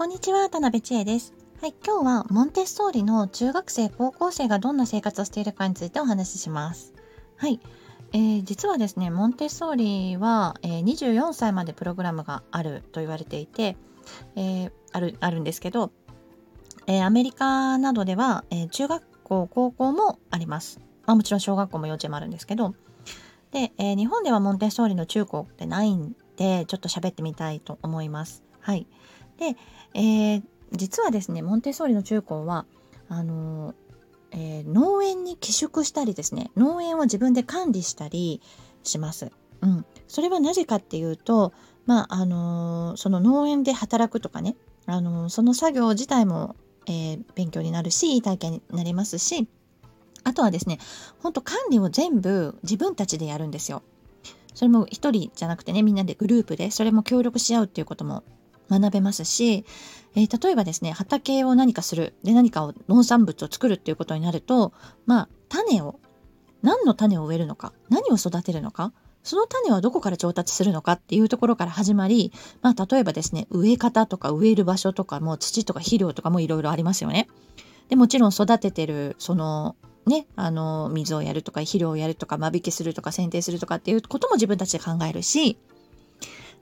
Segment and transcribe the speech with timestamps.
[0.00, 1.34] こんにちは、田辺千恵です。
[1.60, 6.94] はい、今日はモンテッソーリの中学生、高校生がどんな生活をしているかについてお話しします。
[7.36, 7.60] はい、
[8.14, 13.76] えー、実はですね、モンテッソーリは、えー、24歳までプログラムがあると言われていて、
[14.36, 15.92] えー、あるあるんですけど、
[16.86, 20.80] えアメリカなどでは、え中学校、高校もあります。
[21.04, 22.74] まあ、もちろん小学校も幼稚園もあるんですけど、
[23.52, 28.42] で、え日本ではモンテッソーリの中高ってないんで、ちょっと喋ってみたいと思います。
[28.60, 28.86] はい。
[29.40, 29.56] で、
[29.94, 32.66] えー、実はですねモンテッソーリの中高は
[33.08, 33.74] あの
[34.32, 38.40] えー、農園に寄宿したりですね農園を自分で管理したり
[38.84, 39.32] します。
[39.62, 41.52] うん、それはなぜかっていうと、
[41.84, 49.48] まああのー、その農園で働くとかね、あのー、その作業自体も、えー、勉強になるしいい体験になりますし
[50.24, 50.78] あとはですね
[51.22, 53.82] ほんと管理を全部自分たちでやるんですよ。
[54.54, 58.22] それも一人じゃなくてねみんなでグループでそれも協力し合うっていうことも
[58.70, 59.64] 学べますし、
[60.14, 64.72] えー、例えばですね畑を何かするで何かを農産物を作るっていうことになると
[65.06, 65.98] まあ種を
[66.62, 72.32] 何の種を植えるのか何を育てるのかその種はどこから調達するのかっていうところから始まり、
[72.62, 77.28] まあ、例えばですね植え方とか植える場所とかも土とか肥料とかもいろいろありますよね。
[77.88, 79.76] でもちろん育ててるその
[80.06, 85.58] ね、あの水をやるとか肥料をやるとか間引きするとか剪定するとかっていうことも自分たちで考えるし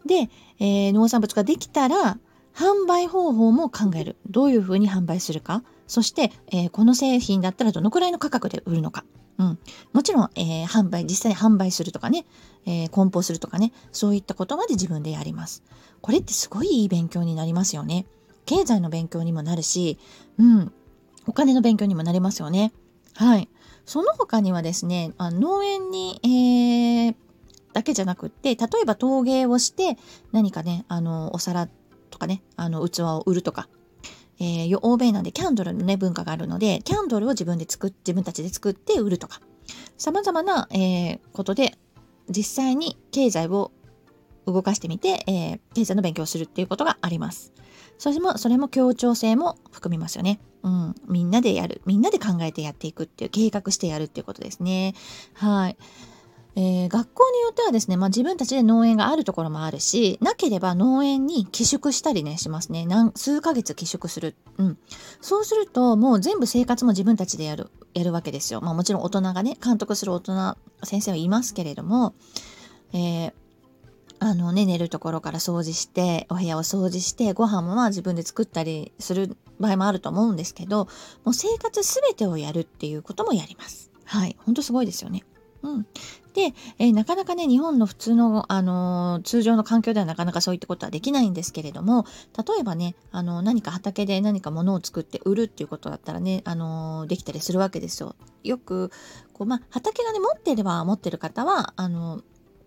[0.06, 2.18] で、えー、農産物ができたら
[2.54, 4.16] 販売方法も考える。
[4.28, 5.62] どういうふうに販売するか。
[5.86, 9.04] そして、えー、この製品だったらどのくらいの価格で売るのか。
[9.38, 9.58] うん、
[9.92, 12.26] もちろん、えー、販売、実際に販売するとかね、
[12.66, 15.62] えー、梱包するとかね、そういったことまで自分でやります。
[16.00, 18.06] これってすごいいい勉強になりますよね。
[18.46, 19.98] 経済の勉強にもなるし、
[20.38, 20.72] うん、
[21.26, 22.72] お金の勉強にもなりますよね。
[23.14, 23.48] はい。
[23.86, 27.14] その他にはですね、あ農園に、えー、
[27.72, 29.96] だけじゃなくって例えば陶芸をして
[30.32, 31.68] 何かねあのお皿
[32.10, 33.68] とかねあの器を売るとか、
[34.40, 39.40] えー、欧米なんでキャンドルのね文化があるのでキャンドルを自分で作っ自分たちで作って売るとか
[39.96, 41.76] さまざまな、えー、ことで
[42.28, 43.72] 実際に経済を
[44.46, 47.52] 動かしてみて、えー、経済の勉強をするっていうことがあります。
[47.98, 50.40] それも、それも協調性も含みますよね。
[50.62, 50.94] うん。
[51.08, 51.82] みんなでやる。
[51.84, 54.94] みんなで考えてやっていくっていう、計画してやるっていうことですね。
[55.34, 55.76] はい。
[56.60, 64.78] えー、学校によってはですね、まあ、自分たちで農園があるところもあるしなければ農園に寄宿したりねしますね何数ヶ月寄宿する、うん、
[65.20, 72.14] そうするともう全部生活も自分たちでやるやるわけですよ、まあ、もちろん大人がね監督する大人先生はいますけれども、
[72.92, 73.32] えー
[74.20, 80.86] あのね、寝るところから掃除して、お部屋を掃除して、ご飯もまあ自分で作ったりする場合もあると思うんですけど、
[81.24, 83.92] もう生活すべてをやるっていうこともやります。
[84.04, 84.36] はい。
[84.44, 85.22] ほんとすごいですよね。
[85.62, 85.86] うん、
[86.34, 92.04] で、えー、なかなかね日本の普通の、あのー、通常の環境ではなかなかそういったことはできないんですけれども
[92.36, 98.14] 例えばね、あのー、何か畑で何か物を作って売るっていうことだったらね、あのできたりするわけですよ。
[98.44, 98.90] よく
[99.32, 102.22] こう、まあ、畑がね持ってれば持ってる方はあの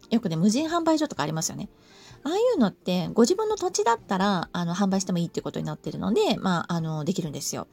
[0.10, 1.70] よくね無人販売所とかありますよね。
[2.24, 7.68] ああいうのってご自分の土地だったらあの販売してもいいってことになってるので、まあ、あのできるんですよ。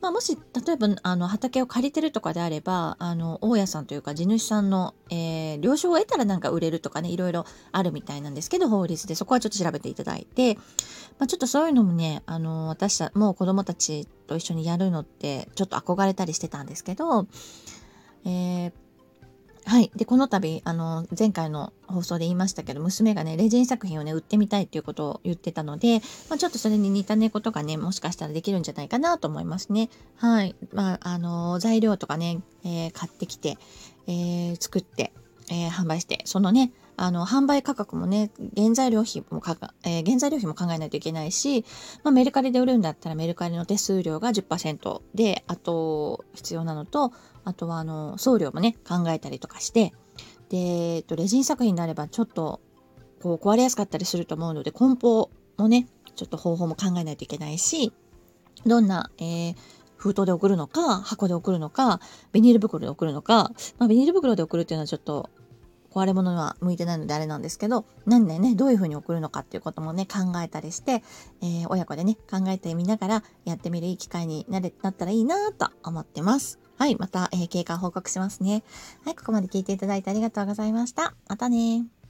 [0.00, 0.36] まあ、もし
[0.66, 10.56] 例えばあの畑を借りてるとかであればあの大家さんというか地主さんの、えー、了承を得たらなんか売れるとかねいろいろあるみたいなんですけど法律でそこはちょっと調べていただいて、
[11.20, 17.28] まあ、ちょっとそういうのもねあの私たもう子供たちと一緒にやるのってちょっと憧れたりしてたんですけど、
[18.24, 18.72] えー
[19.64, 19.90] はい。
[19.94, 29.88] で、この度、あの、前回の放送で言いましたけど、娘がね、レジン作品をね、売ってみたいっていうことを言ってたので、まあ、ちょっとそれに似たね、ことがね、もしかしたらできるんじゃないかなと思いますね。
[30.16, 30.56] はい。
[30.72, 33.56] まあ、あの、材料とかね、えー、買ってきて、
[34.08, 35.12] えー、作って、
[35.48, 41.64] えー、販売して、そのね、あの、販売価格もね、原材料費もかか、えー、原材料費も考えないといけないし、
[42.04, 47.12] まあ、メルカリで売るんだったらメルカリの手数料が10%で、あと、必要なのと、
[47.44, 49.92] あとはあの送料もね考えたりとかして
[50.48, 52.60] で、えっと、レジン作品になればちょっと
[53.20, 57.92] こう壊れやすかったりすると思うので梱包のねちょっと方法も考えないといけないし
[58.66, 59.56] どんな、えー、
[59.96, 62.00] 封筒で送るのか箱で送るのか
[62.32, 65.30] ビニール袋で送るのか、まあ、ビニール袋で送るっていうのはちょっと
[65.92, 71.02] 壊れ物には向いてないのであれなんですけど何でねどういうふうに送るのかっていうこともね考えたりして、
[71.42, 76.58] えー、親子でね考えてみながらやってみるいい機会になれなったらいいなと思ってます。
[76.78, 78.64] はい、また、えー、経過報告しますね。
[79.04, 81.14] はい、ここまで聞いていただいてありがとうございました。
[81.28, 82.01] またね